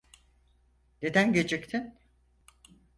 [1.01, 1.95] Neden geciktin?